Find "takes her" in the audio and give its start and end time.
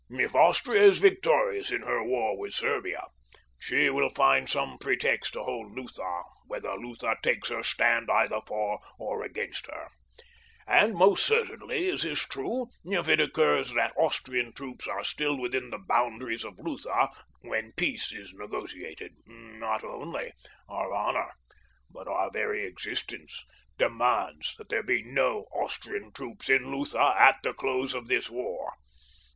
7.21-7.61